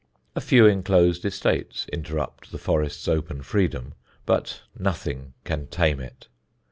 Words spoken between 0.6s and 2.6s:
enclosed estates interrupt the